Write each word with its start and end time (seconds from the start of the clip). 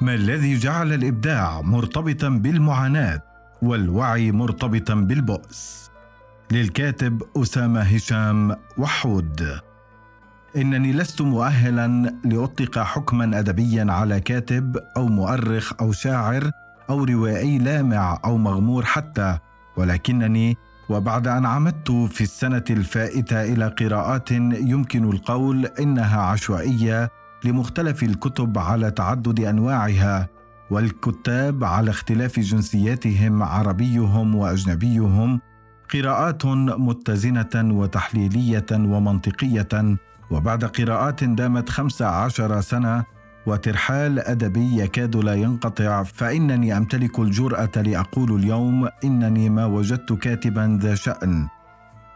ما 0.00 0.14
الذي 0.14 0.56
جعل 0.58 0.92
الإبداع 0.92 1.60
مرتبطا 1.60 2.28
بالمعاناة 2.28 3.22
والوعي 3.62 4.32
مرتبطا 4.32 4.94
بالبؤس؟ 4.94 5.90
للكاتب 6.52 7.22
أسامة 7.36 7.80
هشام 7.80 8.56
وحود. 8.78 9.60
إنني 10.56 10.92
لست 10.92 11.22
مؤهلا 11.22 12.12
لأطلق 12.24 12.78
حكما 12.78 13.38
ادبيا 13.38 13.86
على 13.88 14.20
كاتب 14.20 14.76
أو 14.96 15.06
مؤرخ 15.06 15.72
أو 15.80 15.92
شاعر 15.92 16.50
أو 16.90 17.04
روائي 17.04 17.58
لامع 17.58 18.18
أو 18.24 18.36
مغمور 18.36 18.84
حتى 18.84 19.38
ولكنني 19.76 20.56
وبعد 20.88 21.28
أن 21.28 21.46
عمدت 21.46 21.90
في 21.90 22.20
السنة 22.20 22.64
الفائتة 22.70 23.42
إلى 23.42 23.66
قراءات 23.68 24.30
يمكن 24.30 25.10
القول 25.10 25.66
إنها 25.66 26.20
عشوائية 26.22 27.10
لمختلف 27.44 28.02
الكتب 28.02 28.58
على 28.58 28.90
تعدد 28.90 29.40
أنواعها 29.40 30.28
والكتاب 30.70 31.64
على 31.64 31.90
اختلاف 31.90 32.40
جنسياتهم 32.40 33.42
عربيهم 33.42 34.34
وأجنبيهم 34.34 35.40
قراءات 35.94 36.46
متزنة 36.46 37.54
وتحليلية 37.54 38.66
ومنطقية 38.72 39.96
وبعد 40.30 40.64
قراءات 40.64 41.24
دامت 41.24 41.68
خمس 41.68 42.02
عشر 42.02 42.60
سنة 42.60 43.04
وترحال 43.46 44.18
أدبي 44.18 44.82
يكاد 44.82 45.16
لا 45.16 45.34
ينقطع 45.34 46.02
فإنني 46.02 46.76
أمتلك 46.76 47.18
الجرأة 47.18 47.70
لأقول 47.76 48.40
اليوم 48.40 48.88
إنني 49.04 49.50
ما 49.50 49.66
وجدت 49.66 50.12
كاتبا 50.12 50.78
ذا 50.82 50.94
شأن. 50.94 51.48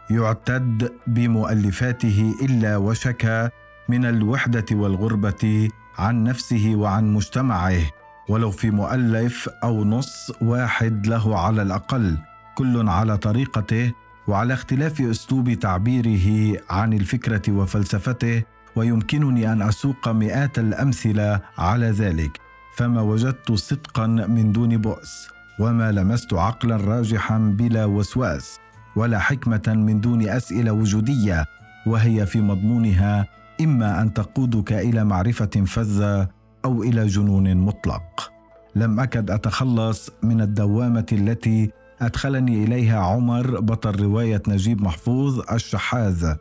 يعتد 0.09 0.91
بمؤلفاته 1.07 2.35
إلا 2.41 2.77
وشكى 2.77 3.49
من 3.89 4.05
الوحدة 4.05 4.65
والغربة 4.71 5.69
عن 5.97 6.23
نفسه 6.23 6.73
وعن 6.75 7.13
مجتمعه 7.13 7.81
ولو 8.29 8.51
في 8.51 8.71
مؤلف 8.71 9.49
أو 9.63 9.83
نص 9.85 10.31
واحد 10.41 11.07
له 11.07 11.39
على 11.39 11.61
الأقل 11.61 12.17
كل 12.55 12.89
على 12.89 13.17
طريقته 13.17 13.91
وعلى 14.27 14.53
اختلاف 14.53 15.01
أسلوب 15.01 15.53
تعبيره 15.53 16.57
عن 16.69 16.93
الفكرة 16.93 17.51
وفلسفته 17.51 18.43
ويمكنني 18.75 19.51
أن 19.53 19.61
أسوق 19.61 20.09
مئات 20.09 20.59
الأمثلة 20.59 21.41
على 21.57 21.85
ذلك. 21.85 22.39
فما 22.75 23.01
وجدت 23.01 23.51
صدقا 23.51 24.07
من 24.07 24.51
دون 24.51 24.77
بؤس 24.77 25.27
وما 25.59 25.91
لمست 25.91 26.33
عقلا 26.33 26.75
راجحا 26.75 27.37
بلا 27.37 27.85
وسواس 27.85 28.59
ولا 28.95 29.19
حكمة 29.19 29.63
من 29.67 30.01
دون 30.01 30.29
أسئلة 30.29 30.71
وجودية 30.71 31.45
وهي 31.87 32.25
في 32.25 32.41
مضمونها 32.41 33.27
إما 33.63 34.01
أن 34.01 34.13
تقودك 34.13 34.73
إلى 34.73 35.03
معرفة 35.03 35.45
فذة 35.65 36.27
أو 36.65 36.83
إلى 36.83 37.07
جنون 37.07 37.57
مطلق. 37.57 38.31
لم 38.75 38.99
أكد 38.99 39.31
أتخلص 39.31 40.09
من 40.23 40.41
الدوامة 40.41 41.05
التي 41.11 41.71
أدخلني 42.01 42.63
إليها 42.63 42.99
عمر 42.99 43.59
بطل 43.59 44.01
رواية 44.01 44.41
نجيب 44.47 44.81
محفوظ 44.81 45.41
الشحاذ 45.51 46.33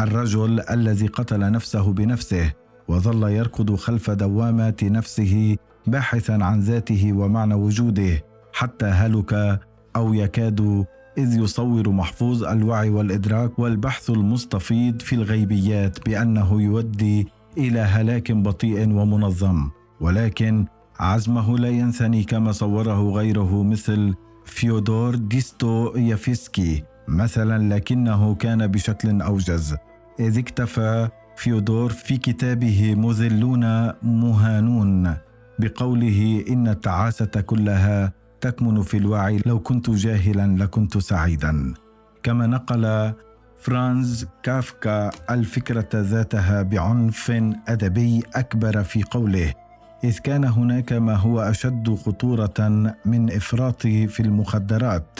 الرجل 0.00 0.60
الذي 0.70 1.06
قتل 1.06 1.52
نفسه 1.52 1.92
بنفسه 1.92 2.52
وظل 2.88 3.22
يركض 3.30 3.74
خلف 3.74 4.10
دوامات 4.10 4.84
نفسه 4.84 5.56
باحثا 5.86 6.32
عن 6.32 6.60
ذاته 6.60 7.12
ومعنى 7.12 7.54
وجوده 7.54 8.24
حتى 8.52 8.86
هلك 8.86 9.60
أو 9.96 10.14
يكاد 10.14 10.84
إذ 11.18 11.38
يصور 11.38 11.88
محفوظ 11.88 12.44
الوعي 12.44 12.90
والإدراك 12.90 13.58
والبحث 13.58 14.10
المستفيض 14.10 15.02
في 15.02 15.14
الغيبيات 15.14 16.06
بأنه 16.08 16.62
يودي 16.62 17.28
إلى 17.58 17.80
هلاك 17.80 18.32
بطيء 18.32 18.88
ومنظم. 18.88 19.70
ولكن 20.00 20.66
عزمه 20.98 21.58
لا 21.58 21.68
ينثني 21.68 22.22
كما 22.24 22.52
صوره 22.52 23.10
غيره 23.10 23.62
مثل 23.62 24.14
فيودور 24.44 25.14
ديستويفسكي 25.14 26.82
مثلا 27.08 27.74
لكنه 27.74 28.34
كان 28.34 28.66
بشكل 28.66 29.22
أوجز. 29.22 29.76
إذ 30.20 30.38
اكتفى 30.38 31.08
فيودور 31.36 31.90
في 31.90 32.16
كتابه 32.16 32.94
مذلون 32.94 33.92
مهانون 34.02 35.14
بقوله 35.58 36.44
إن 36.48 36.68
التعاسة 36.68 37.40
كلها 37.46 38.12
تكمن 38.44 38.82
في 38.82 38.96
الوعي 38.96 39.40
لو 39.46 39.60
كنت 39.60 39.90
جاهلا 39.90 40.64
لكنت 40.64 40.98
سعيدا. 40.98 41.74
كما 42.22 42.46
نقل 42.46 43.12
فرانز 43.60 44.26
كافكا 44.42 45.10
الفكرة 45.30 45.88
ذاتها 45.94 46.62
بعنف 46.62 47.30
أدبي 47.68 48.22
أكبر 48.34 48.82
في 48.82 49.02
قوله 49.02 49.54
إذ 50.04 50.18
كان 50.18 50.44
هناك 50.44 50.92
ما 50.92 51.14
هو 51.14 51.40
أشد 51.40 51.94
خطورة 51.94 52.94
من 53.04 53.32
افراط 53.32 53.82
في 53.82 54.20
المخدرات. 54.20 55.18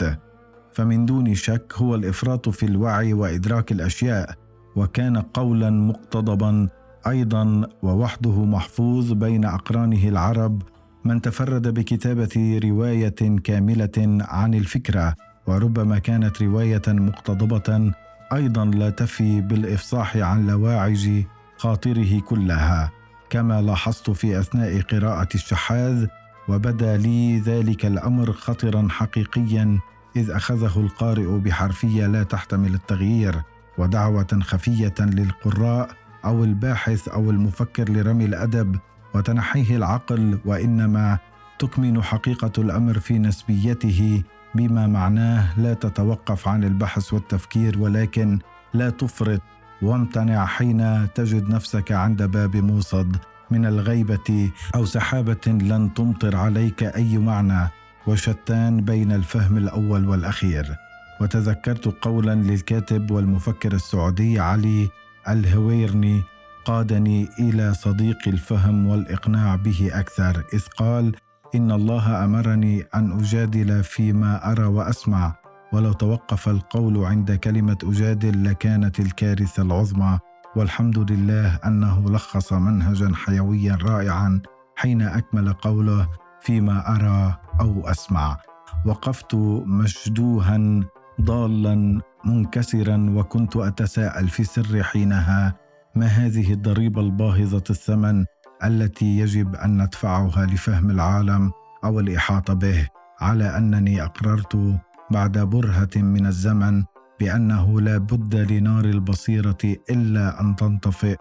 فمن 0.73 1.05
دون 1.05 1.35
شك 1.35 1.73
هو 1.75 1.95
الإفراط 1.95 2.49
في 2.49 2.65
الوعي 2.65 3.13
وإدراك 3.13 3.71
الأشياء 3.71 4.35
وكان 4.75 5.17
قولا 5.17 5.69
مقتضبا 5.69 6.67
أيضا 7.07 7.67
ووحده 7.83 8.45
محفوظ 8.45 9.11
بين 9.11 9.45
أقرانه 9.45 10.07
العرب 10.07 10.61
من 11.05 11.21
تفرد 11.21 11.67
بكتابة 11.67 12.59
رواية 12.63 13.39
كاملة 13.43 14.17
عن 14.21 14.53
الفكرة 14.53 15.15
وربما 15.47 15.99
كانت 15.99 16.41
رواية 16.41 16.81
مقتضبة 16.87 17.91
أيضا 18.33 18.65
لا 18.65 18.89
تفي 18.89 19.41
بالإفصاح 19.41 20.17
عن 20.17 20.47
لواعج 20.47 21.23
خاطره 21.57 22.19
كلها. 22.19 22.91
كما 23.29 23.61
لاحظت 23.61 24.09
في 24.09 24.39
أثناء 24.39 24.81
قراءة 24.81 25.27
الشحاذ 25.35 26.07
وبدا 26.49 26.97
لي 26.97 27.39
ذلك 27.39 27.85
الأمر 27.85 28.31
خطرا 28.31 28.87
حقيقيا 28.89 29.79
إذ 30.15 30.31
أخذه 30.31 30.79
القارئ 30.79 31.39
بحرفية 31.39 32.07
لا 32.07 32.23
تحتمل 32.23 32.73
التغيير 32.73 33.41
ودعوة 33.77 34.39
خفية 34.41 34.95
للقراء 34.99 35.89
أو 36.25 36.43
الباحث 36.43 37.07
أو 37.07 37.29
المفكر 37.29 37.89
لرمي 37.91 38.25
الأدب 38.25 38.79
وتنحيه 39.15 39.75
العقل 39.75 40.39
وإنما 40.45 41.17
تكمن 41.59 42.03
حقيقة 42.03 42.51
الأمر 42.57 42.99
في 42.99 43.19
نسبيته 43.19 44.23
بما 44.55 44.87
معناه 44.87 45.59
لا 45.59 45.73
تتوقف 45.73 46.47
عن 46.47 46.63
البحث 46.63 47.13
والتفكير 47.13 47.79
ولكن 47.79 48.39
لا 48.73 48.89
تفرط 48.89 49.41
وامتنع 49.81 50.45
حين 50.45 51.07
تجد 51.13 51.49
نفسك 51.49 51.91
عند 51.91 52.23
باب 52.23 52.55
موصد 52.55 53.17
من 53.51 53.65
الغيبة 53.65 54.51
أو 54.75 54.85
سحابة 54.85 55.47
لن 55.47 55.93
تمطر 55.93 56.35
عليك 56.35 56.83
أي 56.83 57.17
معنى 57.17 57.69
وشتان 58.07 58.81
بين 58.81 59.11
الفهم 59.11 59.57
الأول 59.57 60.07
والأخير. 60.07 60.75
وتذكرت 61.21 61.87
قولا 62.01 62.35
للكاتب 62.35 63.11
والمفكر 63.11 63.73
السعودي 63.73 64.39
علي 64.39 64.89
الهويرني 65.29 66.23
قادني 66.65 67.29
إلى 67.39 67.73
صديق 67.73 68.17
الفهم 68.27 68.87
والإقناع 68.87 69.55
به 69.55 69.89
أكثر 69.93 70.43
إذ 70.53 70.61
قال 70.77 71.15
إن 71.55 71.71
الله 71.71 72.25
أمرني 72.25 72.83
أن 72.95 73.19
أجادل 73.19 73.83
فيما 73.83 74.51
أرى 74.51 74.63
وأسمع 74.65 75.35
ولو 75.73 75.91
توقف 75.93 76.49
القول 76.49 77.05
عند 77.05 77.31
كلمة 77.31 77.77
أجادل 77.83 78.43
لكانت 78.49 78.99
الكارثة 78.99 79.63
العظمى 79.63 80.19
والحمد 80.55 81.11
لله 81.11 81.55
أنه 81.55 82.09
لخص 82.09 82.53
منهجا 82.53 83.11
حيويا 83.15 83.77
رائعا 83.81 84.41
حين 84.75 85.01
أكمل 85.01 85.53
قوله 85.53 86.07
فيما 86.41 86.95
أرى 86.95 87.37
أو 87.61 87.87
أسمع. 87.87 88.37
وقفت 88.85 89.35
مشدوها 89.65 90.83
ضالا 91.21 92.01
منكسرا 92.25 93.05
وكنت 93.09 93.55
أتساءل 93.55 94.27
في 94.27 94.43
سر 94.43 94.83
حينها 94.83 95.64
ما 95.95 96.05
هذه 96.05 96.53
الضريبة 96.53 97.01
الباهظة 97.01 97.63
الثمن 97.69 98.25
التي 98.63 99.19
يجب 99.19 99.55
أن 99.55 99.81
ندفعها 99.81 100.45
لفهم 100.45 100.89
العالم 100.91 101.51
أو 101.83 101.99
الإحاطة 101.99 102.53
به 102.53 102.87
على 103.21 103.57
أنني 103.57 104.03
أقررت 104.03 104.79
بعد 105.11 105.37
برهة 105.37 105.89
من 105.95 106.25
الزمن 106.25 106.83
بأنه 107.19 107.81
لا 107.81 107.97
بد 107.97 108.35
لنار 108.35 108.85
البصيرة 108.85 109.57
إلا 109.89 110.41
أن 110.41 110.55
تنطفئ 110.55 111.15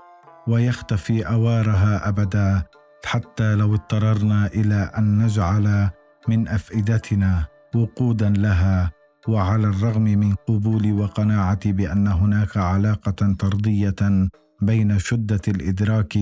ويختفي 0.49 1.23
أوارها 1.29 2.09
أبدا 2.09 2.63
حتى 3.05 3.55
لو 3.55 3.75
اضطررنا 3.75 4.47
إلى 4.47 4.91
أن 4.99 5.19
نجعل 5.19 5.91
من 6.29 6.49
أفئدتنا 6.49 7.47
وقودا 7.75 8.31
لها 8.31 8.91
وعلى 9.29 9.67
الرغم 9.67 10.03
من 10.03 10.35
قبولي 10.35 10.93
وقناعتي 10.93 11.73
بأن 11.73 12.07
هناك 12.07 12.57
علاقة 12.57 13.35
طردية 13.39 14.29
بين 14.63 14.99
شدة 14.99 15.41
الإدراك 15.49 16.19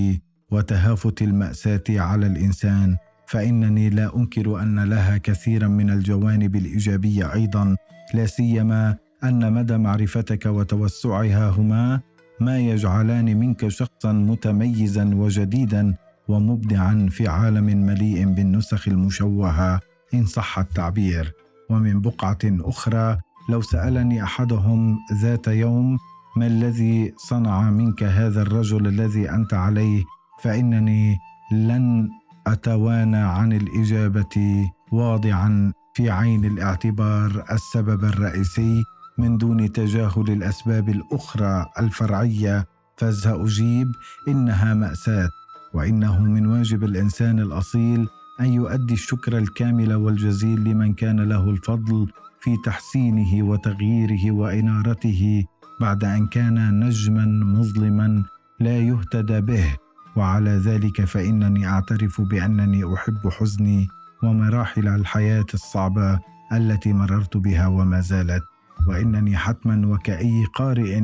وتهافت 0.51 1.23
المأساة 1.23 1.85
على 1.91 2.27
الإنسان 2.27 2.97
فإنني 3.27 3.91
لا 3.91 4.17
أنكر 4.17 4.63
أن 4.63 4.85
لها 4.85 5.17
كثيرا 5.19 5.69
من 5.69 5.91
الجوانب 5.91 6.57
الإيجابية 6.57 7.33
أيضا 7.35 7.77
لا 8.15 8.27
سيما 8.27 8.97
أن 9.25 9.53
مدى 9.53 9.79
معرفتك 9.79 10.47
وتوسعها 10.47 11.51
هما 11.51 12.01
ما 12.41 12.59
يجعلان 12.59 13.37
منك 13.39 13.69
شخصا 13.69 14.13
متميزا 14.13 15.05
وجديدا 15.15 15.95
ومبدعا 16.29 17.09
في 17.11 17.29
عالم 17.29 17.87
مليء 17.87 18.25
بالنسخ 18.33 18.89
المشوهة 18.89 19.81
إن 20.15 20.27
صح 20.27 20.59
التعبير. 20.59 21.33
ومن 21.71 22.01
بقعة 22.01 22.39
أخرى 22.45 23.19
لو 23.49 23.61
سألني 23.61 24.23
أحدهم 24.23 24.99
ذات 25.23 25.49
يوم 25.49 25.99
ما 26.37 26.47
الذي 26.47 27.13
صنع 27.17 27.71
منك 27.71 28.03
هذا 28.03 28.43
الرجل 28.43 28.87
الذي 28.87 29.31
أنت 29.31 29.55
عليه؟ 29.55 30.05
فإنني 30.43 31.19
لن 31.53 32.09
أتوانى 32.47 33.17
عن 33.17 33.53
الإجابة 33.53 34.67
واضعا 34.93 35.73
في 35.95 36.11
عين 36.11 36.45
الاعتبار 36.45 37.45
السبب 37.53 38.05
الرئيسي 38.05 38.83
من 39.19 39.39
دون 39.39 39.73
تجاهل 39.73 40.31
الأسباب 40.31 40.89
الأخرى 40.89 41.67
الفرعية. 41.79 42.67
فساجيب 42.97 43.87
إنها 44.29 44.75
مأساة 44.75 45.29
وإنه 45.75 46.23
من 46.23 46.47
واجب 46.47 46.85
الإنسان 46.85 47.39
الأصيل 47.39 48.09
أن 48.41 48.53
يؤدي 48.53 48.95
الشكر 48.95 49.39
الكامل 49.39 49.95
والجزيل 49.95 50.65
لمن 50.65 50.95
كان 50.95 51.21
له 51.21 51.51
الفضل 51.51 52.07
في 52.41 52.57
تحسينه 52.65 53.47
وتغييره 53.47 54.31
وإنارته. 54.31 55.45
بعد 55.83 56.05
أن 56.05 56.27
كان 56.27 56.85
نجما 56.85 57.27
مظلما 57.27 58.23
لا 58.61 58.79
يهتدى 58.79 59.41
به. 59.41 59.77
وعلى 60.17 60.51
ذلك 60.51 61.05
فإنني 61.05 61.67
أعترف 61.67 62.21
بأنني 62.21 62.95
أحب 62.95 63.29
حزني 63.29 63.89
ومراحل 64.23 64.89
الحياة 64.89 65.51
الصعبة 65.55 66.21
التي 66.53 66.93
مررت 66.93 67.37
بها 67.37 67.67
وما 67.67 68.01
زالت. 68.01 68.45
وإنني 68.89 69.37
حتما 69.37 69.87
وكأي 69.87 70.45
قارئ 70.55 71.03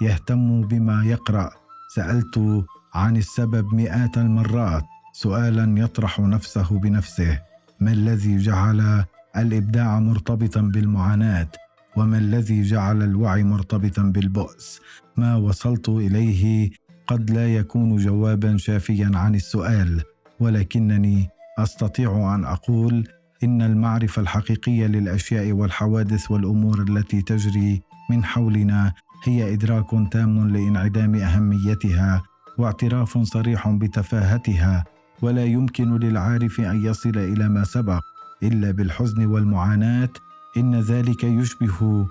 يهتم 0.00 0.60
بما 0.68 1.04
يقرأ. 1.04 1.50
سألت 1.94 2.64
عن 2.94 3.16
السبب 3.16 3.74
مئات 3.74 4.18
المرات. 4.18 4.84
سؤالا 5.12 5.80
يطرح 5.80 6.20
نفسه 6.20 6.78
بنفسه. 6.78 7.38
ما 7.80 7.92
الذي 7.92 8.36
جعل 8.36 9.04
الإبداع 9.36 10.00
مرتبطا 10.00 10.60
بالمعاناة؟ 10.60 11.52
وما 11.96 12.18
الذي 12.18 12.62
جعل 12.62 13.02
الوعي 13.02 13.42
مرتبطا 13.42 14.02
بالبؤس؟ 14.02 14.80
ما 15.16 15.36
وصلت 15.36 15.88
إليه؟ 15.88 16.70
قد 17.06 17.30
لا 17.30 17.54
يكون 17.54 17.96
جوابا 17.96 18.56
شافيا 18.56 19.10
عن 19.14 19.34
السؤال 19.34 20.02
ولكنني 20.40 21.28
أستطيع 21.58 22.34
أن 22.34 22.44
أقول 22.44 23.08
إن 23.44 23.62
المعرفة 23.62 24.22
الحقيقية 24.22 24.86
للأشياء 24.86 25.52
والحوادث 25.52 26.30
والأمور 26.30 26.82
التي 26.82 27.22
تجري 27.22 27.82
من 28.10 28.24
حولنا 28.24 28.92
هي 29.24 29.54
إدراك 29.54 29.90
تام 30.12 30.48
لانعدام 30.48 31.14
أهميتها 31.14 32.22
واعتراف 32.58 33.18
صريح 33.18 33.68
بتفاهتها 33.68 34.84
ولا 35.22 35.44
يمكن 35.44 35.96
للعارف 35.96 36.60
أن 36.60 36.84
يصل 36.84 37.18
إلى 37.18 37.48
ما 37.48 37.64
سبق 37.64 38.00
إلا 38.42 38.70
بالحزن 38.70 39.26
والمعاناة 39.26 40.08
إن 40.56 40.80
ذلك 40.80 41.24
يشبه 41.24 42.06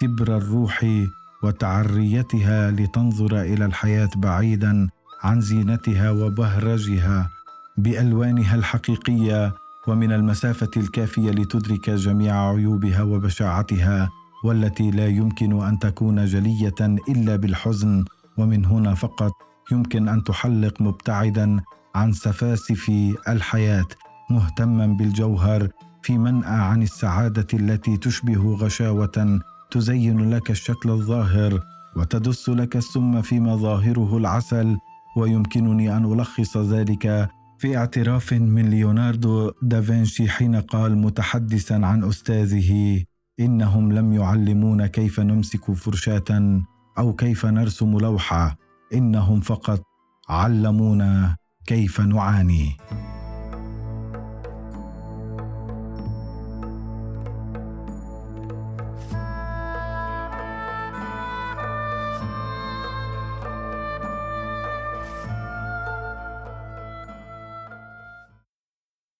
كبر 0.00 0.36
الروح 0.36 0.86
وتعريتها 1.42 2.70
لتنظر 2.70 3.40
إلى 3.40 3.64
الحياة 3.64 4.10
بعيدا 4.16 4.88
عن 5.22 5.40
زينتها 5.40 6.10
وبهرجها 6.10 7.30
بألوانها 7.76 8.54
الحقيقية 8.54 9.54
ومن 9.88 10.12
المسافة 10.12 10.70
الكافية 10.76 11.30
لتدرك 11.30 11.90
جميع 11.90 12.50
عيوبها 12.50 13.02
وبشاعتها 13.02 14.10
والتي 14.44 14.90
لا 14.90 15.06
يمكن 15.06 15.62
أن 15.62 15.78
تكون 15.78 16.24
جلية 16.24 16.74
إلا 17.08 17.36
بالحزن. 17.36 18.04
ومن 18.38 18.64
هنا 18.64 18.94
فقط 18.94 19.32
يمكن 19.72 20.08
أن 20.08 20.24
تحلق 20.24 20.82
مبتعدا 20.82 21.60
عن 21.94 22.12
سفاسف 22.12 22.92
الحياة 23.28 23.86
مهتما 24.30 24.86
بالجوهر 24.86 25.68
في 26.06 26.18
منأى 26.18 26.60
عن 26.60 26.82
السعادة 26.82 27.46
التي 27.54 27.96
تشبه 27.96 28.54
غشاوة 28.54 29.40
تزين 29.70 30.30
لك 30.30 30.50
الشكل 30.50 30.90
الظاهر 30.90 31.60
وتدس 31.96 32.48
لك 32.48 32.76
السم 32.76 33.22
في 33.22 33.40
مظاهره 33.40 34.16
العسل 34.16 34.76
ويمكنني 35.16 35.96
أن 35.96 36.12
ألخص 36.12 36.56
ذلك 36.56 37.28
في 37.58 37.76
اعتراف 37.76 38.32
من 38.32 38.70
ليوناردو 38.70 39.52
دافنشي 39.62 40.28
حين 40.28 40.56
قال 40.56 40.98
متحدثا 40.98 41.74
عن 41.74 42.04
أستاذه 42.04 43.02
إنهم 43.40 43.92
لم 43.92 44.12
يعلمونا 44.12 44.86
كيف 44.86 45.20
نمسك 45.20 45.72
فرشاة 45.72 46.60
أو 46.98 47.12
كيف 47.12 47.46
نرسم 47.46 47.98
لوحة 47.98 48.56
إنهم 48.94 49.40
فقط 49.40 49.82
علمونا 50.28 51.36
كيف 51.66 52.00
نعاني. 52.00 52.76